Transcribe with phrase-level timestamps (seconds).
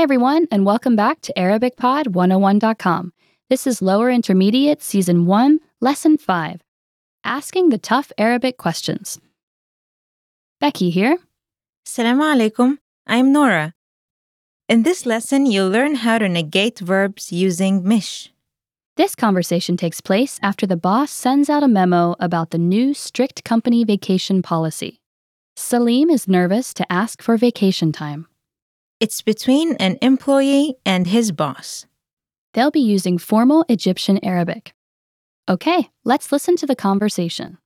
[0.00, 3.12] Hi, everyone, and welcome back to ArabicPod101.com.
[3.50, 6.62] This is Lower Intermediate Season 1, Lesson 5
[7.22, 9.20] Asking the Tough Arabic Questions.
[10.58, 11.18] Becky here.
[11.86, 12.78] Assalamu alaikum.
[13.06, 13.74] I'm Nora.
[14.70, 18.32] In this lesson, you'll learn how to negate verbs using mish.
[18.96, 23.44] This conversation takes place after the boss sends out a memo about the new strict
[23.44, 25.02] company vacation policy.
[25.56, 28.29] Salim is nervous to ask for vacation time.
[28.99, 31.85] It's between an employee and his boss.
[32.53, 34.73] They'll be using formal Egyptian Arabic.
[35.49, 37.57] Okay, let's listen to the conversation.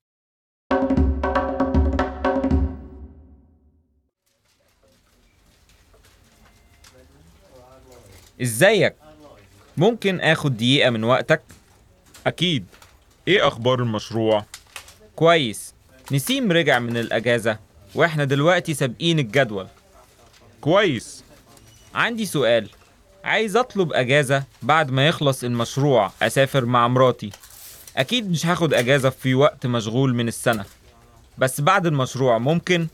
[8.42, 8.96] ازيك
[9.78, 11.42] ممكن اخد دقيقة من وقتك
[12.28, 12.66] أكيد
[13.28, 14.46] إيه أخبار المشروع؟
[15.16, 15.74] كويس
[16.12, 17.60] نسيم رجع من الاجازة
[17.96, 19.68] واحنا دلوقتي سابقين الجدول
[20.62, 21.23] كويس
[21.95, 22.69] عندي سؤال.
[23.25, 27.31] عايز أطلب أجازة بعد ما يخلص المشروع أسافر مع مراتي.
[27.97, 30.65] أكيد مش هاخد أجازة في وقت مشغول من السنة.
[31.39, 32.87] بس بعد المشروع ممكن؟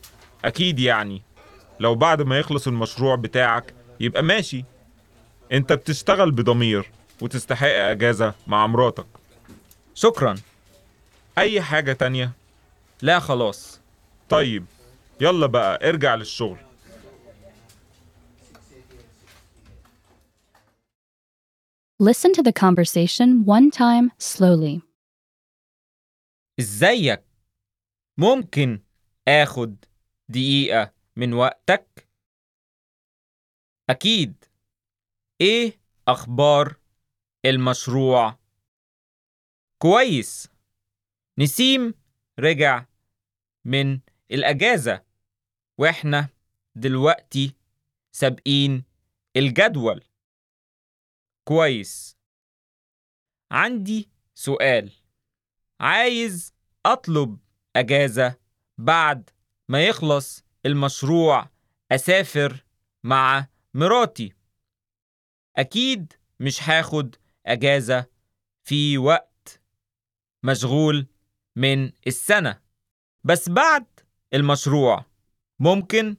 [0.45, 1.23] أكيد يعني.
[1.81, 4.65] لو بعد ما يخلص المشروع بتاعك يبقى ماشي.
[5.53, 9.07] أنت بتشتغل بضمير وتستحق أجازة مع مراتك.
[9.95, 10.35] شكرا.
[11.39, 12.33] أي حاجة تانية؟
[13.03, 13.81] لا خلاص.
[14.29, 14.65] طيب
[15.21, 16.57] يلا بقى ارجع للشغل.
[22.03, 24.81] Listen to the conversation one time slowly.
[26.61, 27.25] إزيك؟
[28.19, 28.83] ممكن
[29.29, 29.85] آخد
[30.29, 32.09] دقيقة من وقتك؟
[33.91, 34.45] أكيد.
[35.41, 36.77] إيه أخبار
[37.45, 38.39] المشروع؟
[39.79, 40.49] كويس.
[41.39, 41.95] نسيم
[42.39, 42.87] رجع
[43.65, 45.05] من الأجازة
[45.79, 46.29] وإحنا
[46.75, 47.55] دلوقتي
[48.13, 48.85] سابقين
[49.37, 50.10] الجدول.
[51.51, 52.17] كويس.
[53.51, 54.93] عندي سؤال.
[55.81, 56.55] عايز
[56.87, 57.39] أطلب
[57.77, 58.39] أجازة
[58.79, 59.31] بعد
[59.69, 61.49] ما يخلص المشروع
[61.93, 62.65] أسافر
[63.05, 64.35] مع مراتي.
[65.57, 67.17] أكيد مش هاخد
[67.47, 68.07] أجازة
[68.65, 69.61] في وقت
[70.43, 71.07] مشغول
[71.57, 72.63] من السنة.
[73.25, 73.87] بس بعد
[74.35, 75.05] المشروع
[75.59, 76.17] ممكن.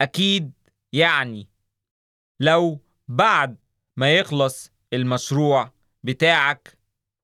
[0.00, 0.52] أكيد
[0.92, 1.48] يعني
[2.40, 3.61] لو بعد
[3.96, 5.72] ما يخلص المشروع
[6.02, 6.78] بتاعك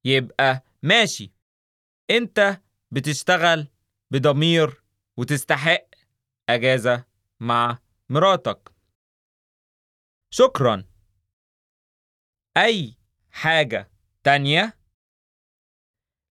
[0.04, 1.32] يبقى ماشي.
[2.10, 3.68] انت بتشتغل
[4.10, 4.82] بضمير
[5.16, 5.88] وتستحق
[6.48, 7.04] اجازة
[7.40, 8.72] مع مراتك.
[10.30, 10.84] شكرا.
[12.56, 12.96] أي
[13.30, 13.90] حاجة
[14.24, 14.78] تانية؟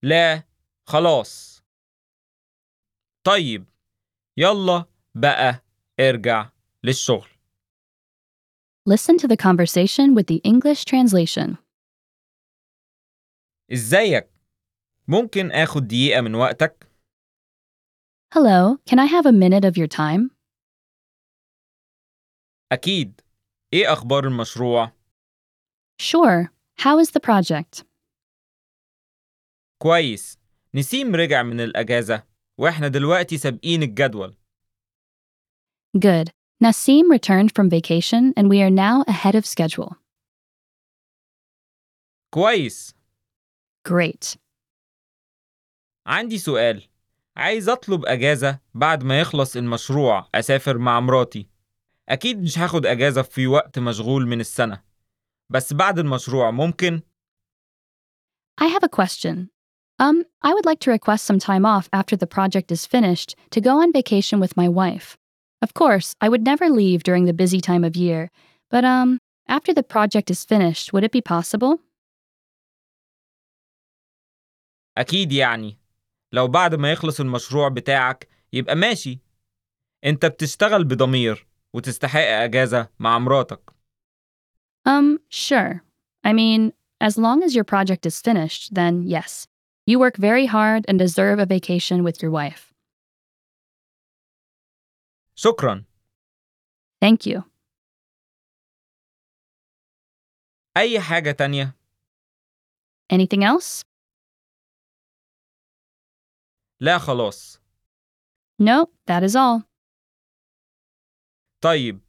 [0.04, 0.44] لا
[0.88, 1.64] خلاص.
[3.24, 3.70] طيب
[4.38, 5.64] يلا بقى
[6.00, 6.50] ارجع
[6.84, 7.30] للشغل.
[8.88, 11.58] Listen to the conversation with the English translation.
[13.72, 14.30] ازيك
[15.08, 16.88] ممكن اخد دقيقة من وقتك
[18.34, 20.30] Hello, can I have a minute of your time?
[22.72, 23.22] أكيد
[23.74, 24.92] إيه أخبار المشروع
[26.02, 26.52] Sure.
[26.80, 27.84] How is the project?
[29.82, 30.40] كويس
[30.76, 32.24] نسيم رجع من الاجازة
[32.58, 34.38] وإحنا دلوقتي سابقين الجدول
[35.98, 36.37] Good.
[36.65, 39.97] Nassim returned from vacation and we are now ahead of schedule.
[42.31, 42.95] كويس
[43.89, 44.37] Great.
[46.07, 46.83] عندي سؤال
[47.37, 51.49] عايز اطلب اجازة بعد ما يخلص المشروع اسافر مع مراتي
[52.09, 54.83] اكيد مش هاخد اجازة في وقت مشغول من السنة
[55.51, 57.01] بس بعد المشروع ممكن
[58.61, 59.49] I have a question.
[59.99, 63.61] Um, I would like to request some time off after the project is finished to
[63.61, 65.17] go on vacation with my wife.
[65.63, 68.31] Of course, I would never leave during the busy time of year,
[68.71, 69.19] but um,
[69.49, 71.79] after the project is finished, would it be possible?
[74.99, 75.77] اكيد يعني
[76.33, 79.19] لو بعد ما يخلص المشروع بتاعك يبقى ماشي
[80.05, 83.73] انت بتشتغل بضمير وتستحق اجازة مع مراتك
[84.85, 85.85] Um, sure.
[86.25, 89.47] I mean, as long as your project is finished, then yes.
[89.87, 92.66] You work very hard and deserve a vacation with your wife.
[95.37, 95.85] شكرا
[97.05, 97.43] Thank you.
[100.77, 101.77] اي حاجة تانية
[103.13, 103.83] Anything else?
[106.81, 107.59] لا خلاص
[108.63, 109.63] No, that is all.
[111.61, 112.01] طيب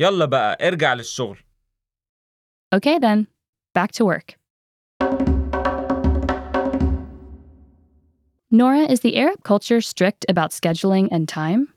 [0.00, 1.38] يلا بقى ارجع للشغل
[2.74, 3.26] Okay then,
[3.78, 4.36] back to work.
[8.50, 11.68] Nora, is the Arab culture strict about scheduling and time?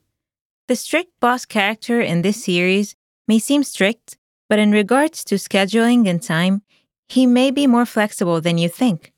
[0.68, 2.96] The strict boss character in this series
[3.28, 4.16] may seem strict,
[4.48, 6.62] but in regards to scheduling and time,
[7.08, 9.12] he may be more flexible than you think.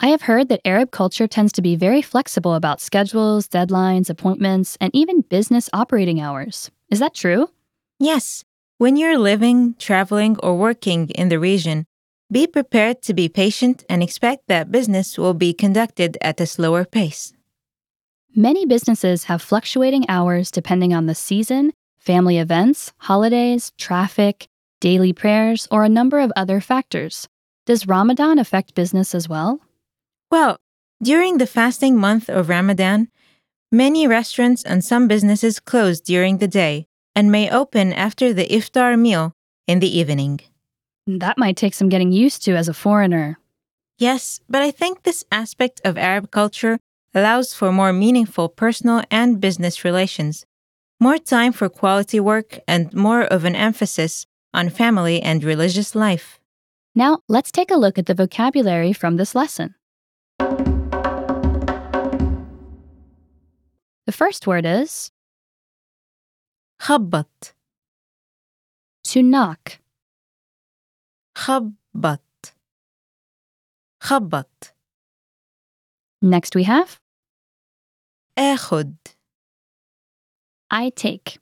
[0.00, 4.76] I have heard that Arab culture tends to be very flexible about schedules, deadlines, appointments,
[4.80, 6.68] and even business operating hours.
[6.90, 7.50] Is that true?
[8.00, 8.44] Yes,
[8.78, 11.86] when you're living, traveling, or working in the region,
[12.32, 16.84] be prepared to be patient and expect that business will be conducted at a slower
[16.84, 17.32] pace.
[18.36, 24.46] Many businesses have fluctuating hours depending on the season, family events, holidays, traffic,
[24.80, 27.28] daily prayers, or a number of other factors.
[27.66, 29.60] Does Ramadan affect business as well?
[30.30, 30.58] Well,
[31.02, 33.08] during the fasting month of Ramadan,
[33.72, 38.98] many restaurants and some businesses close during the day and may open after the iftar
[38.98, 39.32] meal
[39.66, 40.40] in the evening.
[41.06, 43.38] That might take some getting used to as a foreigner.
[43.98, 46.78] Yes, but I think this aspect of Arab culture
[47.13, 50.45] allows for more meaningful personal and business relations,
[50.99, 56.39] more time for quality work, and more of an emphasis on family and religious life.
[56.95, 59.75] Now, let's take a look at the vocabulary from this lesson.
[64.05, 65.11] The first word is
[66.81, 67.53] خبط
[69.03, 69.79] to knock.
[71.35, 72.53] خبط
[74.01, 74.73] خبط
[76.21, 76.99] Next we have
[78.39, 78.95] آخد
[80.73, 81.39] I take.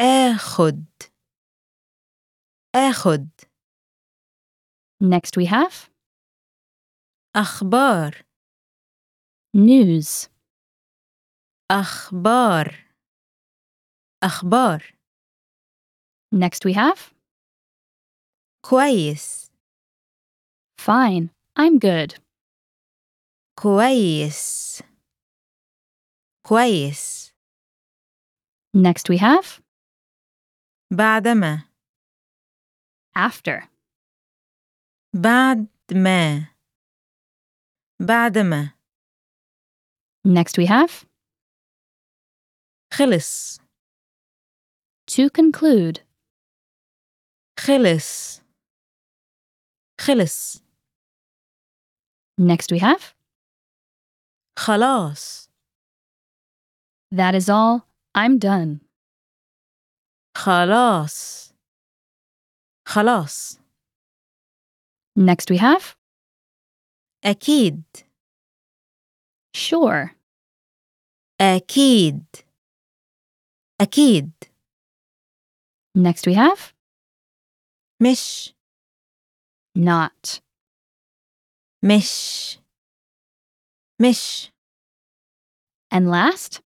[0.00, 0.84] آخد
[2.74, 3.28] آخد
[5.02, 5.90] Next we have
[7.36, 8.24] أخبار
[9.56, 10.28] news.
[11.70, 12.84] أخبار
[14.22, 14.94] أخبار
[16.34, 17.12] Next we have
[18.64, 19.50] كويس
[20.80, 21.30] fine.
[21.56, 22.14] I'm good.
[23.62, 24.82] كويس
[26.48, 27.24] كويس
[28.76, 29.62] Next we have
[30.92, 31.68] بعدما
[33.18, 33.68] after.
[35.14, 36.54] بعد ما
[38.00, 38.74] بعدما
[40.28, 41.06] Next we have
[42.92, 43.58] خلص
[45.10, 46.00] to conclude.
[47.60, 48.40] خلص
[50.00, 50.56] خلص
[52.40, 53.14] Next we have
[54.58, 55.48] خلاص
[57.14, 57.86] that is all.
[58.16, 58.80] I'm done.
[60.36, 61.52] خلاص
[62.88, 63.58] خلاص
[65.18, 65.94] Next we have
[67.24, 67.82] أكيد
[69.56, 70.14] sure.
[71.40, 72.24] أكيد
[73.80, 74.32] أكيد
[75.98, 76.72] Next we have
[78.02, 78.54] مش
[79.78, 80.40] not.
[81.84, 82.57] مش
[84.00, 84.50] مش
[85.92, 86.60] And last,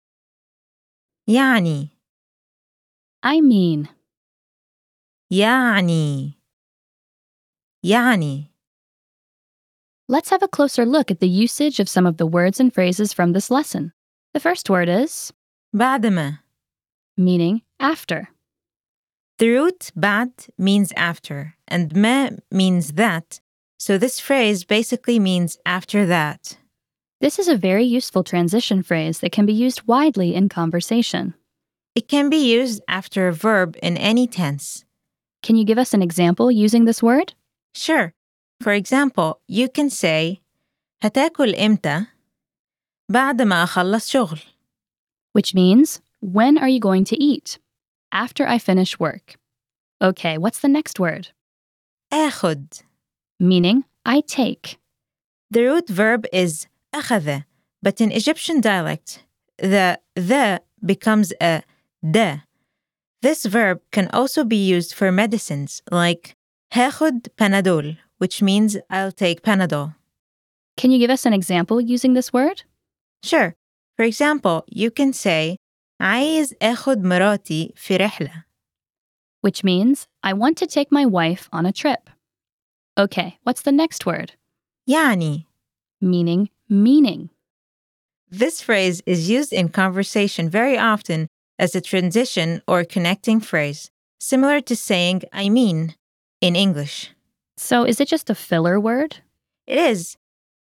[1.29, 1.89] يعني
[3.23, 3.87] I mean.
[5.31, 6.33] يعني
[7.83, 8.51] يعني
[10.09, 13.11] Let's have a closer look at the usage of some of the words and phrases
[13.11, 13.91] from this lesson.
[14.33, 15.33] The first word is
[15.75, 16.39] بعدما
[17.17, 18.29] meaning after.
[19.39, 23.41] The root بعد means after and ما means that,
[23.77, 26.57] so this phrase basically means after that.
[27.21, 31.33] This is a very useful transition phrase that can be used widely in conversation.
[31.95, 34.85] It can be used after a verb in any tense.
[35.41, 37.33] Can you give us an example using this word?
[37.73, 38.13] Sure.
[38.61, 40.41] For example, you can say
[41.03, 42.07] هتاكل إمتى؟
[43.11, 44.39] بعد ما أخلص شغل.
[45.33, 47.59] Which means, when are you going to eat?
[48.11, 49.35] After I finish work.
[50.01, 51.29] Okay, what's the next word?
[52.13, 52.83] آخد.
[53.39, 54.77] Meaning, I take.
[55.51, 57.43] The root verb is أخذ,
[57.81, 59.23] but in Egyptian dialect,
[59.57, 61.63] the the becomes a
[62.03, 62.41] د.
[63.21, 66.35] This verb can also be used for medicines like
[66.73, 69.95] هاخد Panadol, which means I'll take Panadol.
[70.77, 72.63] Can you give us an example using this word?
[73.23, 73.55] Sure.
[73.95, 75.57] For example, you can say
[76.01, 78.43] عايز آخد مراتي في رحلة.
[79.41, 82.09] Which means, I want to take my wife on a trip.
[82.97, 84.33] Okay, what's the next word?
[84.87, 85.45] يعني
[86.01, 87.29] Meaning, meaning.
[88.29, 94.61] This phrase is used in conversation very often as a transition or connecting phrase, similar
[94.61, 95.95] to saying I mean
[96.41, 97.11] in English.
[97.55, 99.17] So is it just a filler word?
[99.65, 100.17] It is.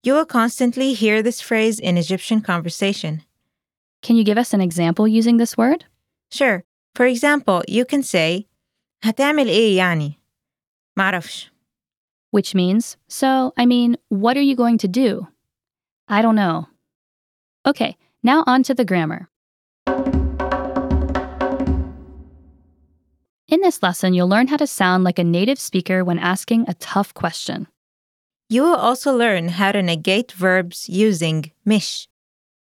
[0.02, 3.22] You will constantly hear this phrase in Egyptian conversation.
[4.02, 5.86] Can you give us an example using this word?
[6.30, 6.64] Sure.
[6.94, 8.46] For example, you can say
[9.02, 10.14] هتعمل إيه يعني؟
[10.96, 11.50] معرفش.
[12.30, 15.28] Which means, so, I mean, what are you going to do?
[16.11, 16.67] I don't know.
[17.67, 19.29] Okay, now on to the grammar.
[23.47, 26.73] In this lesson, you'll learn how to sound like a native speaker when asking a
[26.75, 27.67] tough question.
[28.49, 32.07] You will also learn how to negate verbs using mish.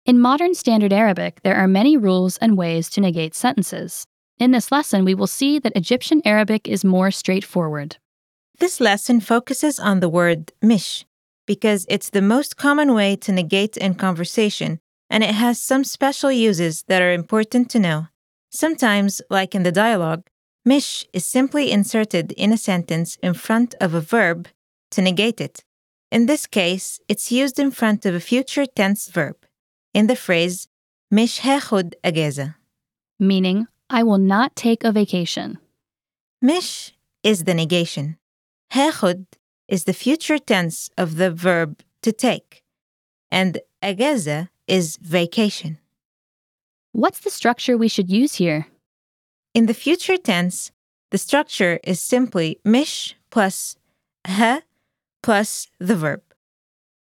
[0.06, 4.06] In modern Standard Arabic, there are many rules and ways to negate sentences.
[4.38, 7.98] In this lesson, we will see that Egyptian Arabic is more straightforward.
[8.58, 11.04] This lesson focuses on the word mish
[11.50, 14.78] because it's the most common way to negate in conversation,
[15.12, 18.06] and it has some special uses that are important to know.
[18.50, 20.22] Sometimes, like in the dialogue,
[20.64, 24.46] mish is simply inserted in a sentence in front of a verb
[24.92, 25.64] to negate it.
[26.12, 29.34] In this case, it's used in front of a future tense verb
[29.92, 30.68] in the phrase
[31.10, 32.54] mish hechud ageza,
[33.18, 33.66] meaning
[33.98, 35.58] I will not take a vacation.
[36.40, 38.18] Mish is the negation.
[38.72, 39.26] Hechud
[39.69, 42.63] is the future tense of the verb to take.
[43.31, 45.77] And أجازة is vacation.
[46.91, 48.67] What's the structure we should use here?
[49.53, 50.71] In the future tense,
[51.11, 53.75] the structure is simply مش plus
[54.27, 54.61] ها
[55.21, 56.21] plus the verb.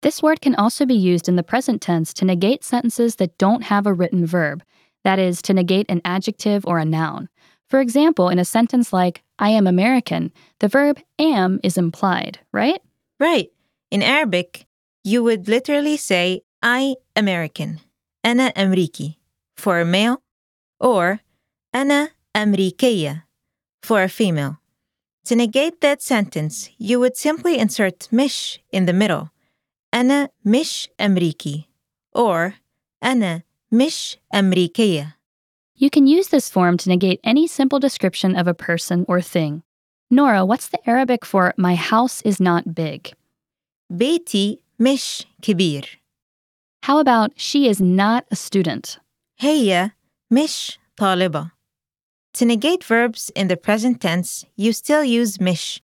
[0.01, 3.63] This word can also be used in the present tense to negate sentences that don't
[3.63, 4.61] have a written verb,
[5.03, 7.29] that is, to negate an adjective or a noun.
[7.69, 12.81] For example, in a sentence like, I am American, the verb am is implied, right?
[13.19, 13.49] Right.
[13.91, 14.65] In Arabic,
[15.03, 17.79] you would literally say I American,
[18.25, 19.15] أنا أمريكي,
[19.57, 20.21] for a male,
[20.79, 21.19] or
[21.75, 23.23] أنا أمريكية,
[23.81, 24.57] for a female.
[25.25, 29.29] To negate that sentence, you would simply insert مش in the middle.
[29.93, 31.65] أنا مش أمريكي,
[32.15, 32.53] or
[33.03, 35.16] أنا مش أمريكية.
[35.77, 39.63] You can use this form to negate any simple description of a person or thing.
[40.09, 43.13] Nora, what's the Arabic for my house is not big?
[43.91, 45.99] بيتي مش كبير.
[46.83, 48.99] How about she is not a student?
[49.39, 49.91] هي
[50.31, 51.51] مش طالبة.
[52.33, 55.81] To negate verbs in the present tense, you still use مش,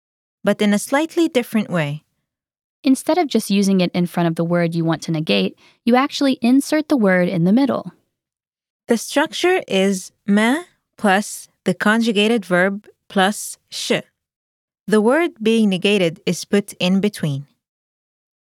[0.44, 2.02] but in a slightly different way.
[2.84, 5.96] Instead of just using it in front of the word you want to negate, you
[5.96, 7.92] actually insert the word in the middle.
[8.90, 10.64] The structure is ما
[10.96, 13.92] plus the conjugated verb plus sh.
[14.86, 17.46] The word being negated is put in between.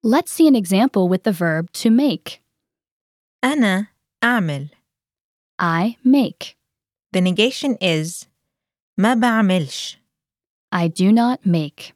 [0.03, 2.41] Let's see an example with the verb to make.
[3.43, 3.87] أنا
[4.23, 4.69] أعمل.
[5.59, 6.55] I make.
[7.13, 8.27] The negation is
[8.99, 9.97] ما بعملش.
[10.71, 11.93] I do not make.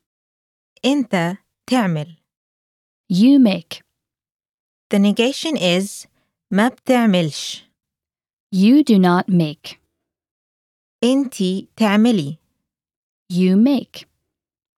[0.86, 1.38] أنت
[1.68, 2.16] تعمل.
[3.10, 3.82] You make.
[4.90, 6.08] The negation is
[6.52, 7.64] ما بتعملش.
[8.52, 9.80] You do not make.
[11.04, 12.38] أنتي تعملي.
[13.34, 14.06] You make.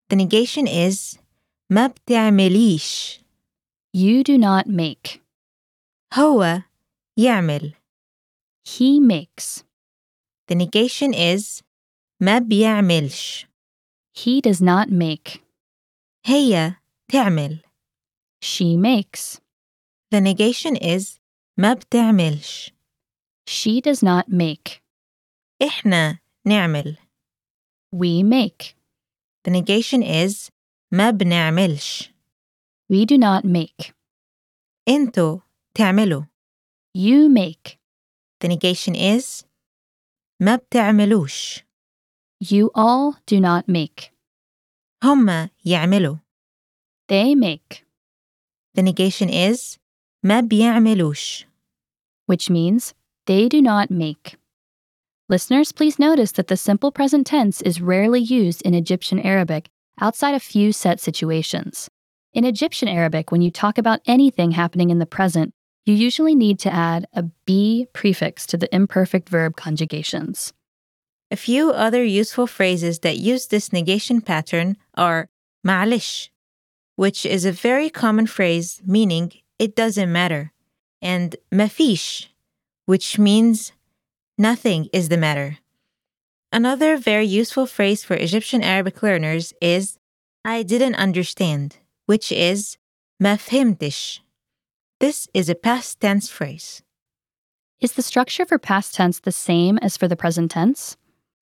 [0.10, 1.20] The negation is
[1.70, 3.20] ما بتعمليش.
[3.98, 5.22] You do not make.
[6.14, 6.64] هو
[7.18, 7.74] يعمل.
[8.66, 9.64] He makes.
[10.48, 11.64] The negation is
[12.22, 13.46] ما بيعملش.
[14.16, 15.42] He does not make.
[16.26, 16.76] هي
[17.12, 17.62] تعمل.
[18.42, 19.40] She makes.
[20.12, 21.20] The negation is
[21.58, 22.72] ما بتعملش.
[23.50, 24.82] She does not make.
[25.62, 26.98] إحنا نعمل.
[27.96, 28.76] We make.
[29.44, 30.50] The negation is
[30.94, 32.10] ما بنعملش.
[32.94, 33.94] We do not make.
[34.90, 35.40] انتوا
[35.74, 36.24] تعملوا.
[36.98, 37.78] You make.
[38.44, 39.46] The negation is
[40.42, 41.64] ما بتعملوش.
[42.44, 44.12] You all do not make.
[45.04, 46.16] هما يعملوا.
[47.12, 47.84] They make,
[48.78, 49.78] The negation is
[50.24, 51.46] ما بيعملوش.
[52.32, 52.94] which means
[53.27, 54.37] they do not make.
[55.29, 60.35] Listeners, please notice that the simple present tense is rarely used in Egyptian Arabic outside
[60.35, 61.89] a few set situations.
[62.35, 65.55] In Egyptian Arabic, when you talk about anything happening in the present,
[65.87, 70.53] you usually need to add a be prefix to the imperfect verb conjugations.
[71.31, 75.29] A few other useful phrases that use this negation pattern are
[75.67, 76.29] ma'alish,
[76.97, 80.53] which is a very common phrase meaning it doesn't matter,
[81.01, 82.29] and mafish,
[82.87, 83.73] which means
[84.37, 85.59] nothing is the matter.
[86.53, 89.99] Another very useful phrase for Egyptian Arabic learners is
[90.45, 92.77] I didn't understand, which is
[93.23, 94.21] mafhimtish.
[95.01, 96.83] This is a past tense phrase.
[97.81, 100.97] Is the structure for past tense the same as for the present tense?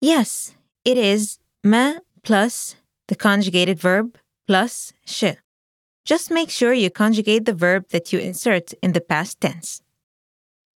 [0.00, 2.76] Yes, it is ma plus
[3.08, 5.36] the conjugated verb plus sh.
[6.04, 9.80] Just make sure you conjugate the verb that you insert in the past tense.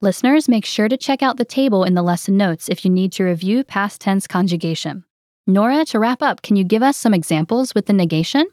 [0.02, 3.12] Listeners, make sure to check out the table in the lesson notes if you need
[3.14, 5.06] to review past tense conjugation.
[5.48, 8.46] Nora, to wrap up, can you give us some examples with the negation?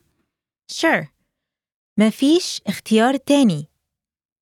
[0.68, 1.10] Sure.
[1.98, 3.66] ما فيش اختيار تاني.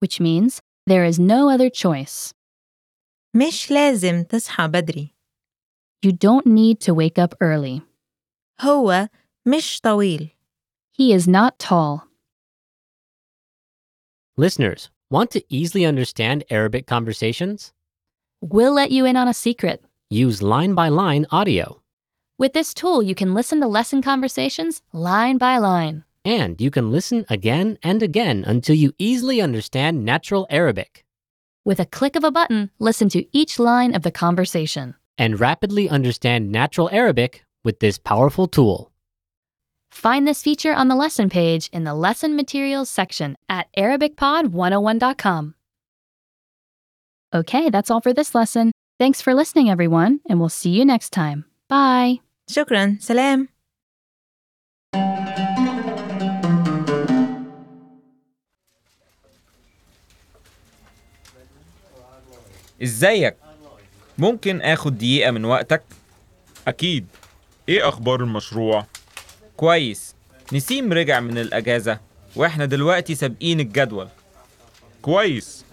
[0.01, 2.33] Which means there is no other choice.
[3.35, 5.15] مش لازم تصحى بدري.
[6.07, 7.81] You don't need to wake up early.
[8.61, 9.09] هو
[9.47, 10.31] مش طويل.
[10.93, 12.09] He is not tall.
[14.37, 17.72] Listeners, want to easily understand Arabic conversations?
[18.42, 19.86] We'll let you in on a secret.
[20.10, 21.82] Use line by line audio.
[22.40, 26.04] With this tool, you can listen to lesson conversations line by line.
[26.26, 31.06] And you can listen again and again until you easily understand natural Arabic
[31.64, 34.96] With a click of a button, listen to each line of the conversation.
[35.16, 38.92] and rapidly understand natural Arabic with this powerful tool.
[39.93, 45.55] Find this feature on the lesson page in the lesson materials section at ArabicPod101.com.
[47.35, 48.73] Okay, that's all for this lesson.
[48.99, 51.45] Thanks for listening, everyone, and we'll see you next time.
[51.69, 52.21] Bye.
[52.51, 52.97] شكرا.
[53.01, 53.49] سلام.
[62.83, 63.37] ازيك
[64.19, 65.83] ممكن اخد دقيقة من وقتك
[66.69, 67.07] أكيد
[67.69, 68.87] إيه أخبار المشروع؟
[69.58, 70.16] كويس.
[70.54, 72.00] نسيم رجع من الأجازة
[72.36, 74.08] وإحنا دلوقتي سابقين الجدول.
[75.02, 75.66] كويس.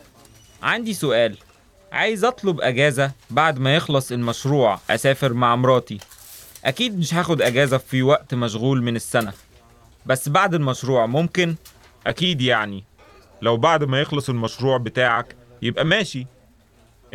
[0.63, 1.37] عندي سؤال.
[1.93, 5.99] عايز أطلب أجازة بعد ما يخلص المشروع أسافر مع مراتي.
[6.65, 9.33] أكيد مش هاخد أجازة في وقت مشغول من السنة.
[10.07, 11.55] بس بعد المشروع ممكن؟
[12.07, 12.85] أكيد يعني.
[13.43, 16.27] لو بعد ما يخلص المشروع بتاعك يبقى ماشي.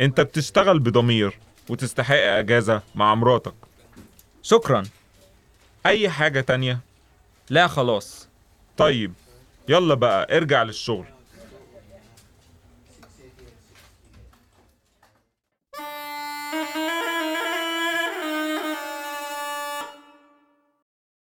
[0.00, 3.54] أنت بتشتغل بضمير وتستحق أجازة مع مراتك.
[4.42, 4.82] شكرا.
[5.86, 6.80] أي حاجة تانية؟
[7.50, 8.28] لا خلاص.
[8.76, 9.12] طيب
[9.68, 11.06] يلا بقى ارجع للشغل.